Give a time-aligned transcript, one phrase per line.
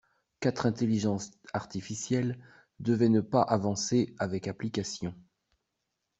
[0.39, 2.39] Quatre intelligences artificielles
[2.79, 5.13] devaient ne pas avancer avec application.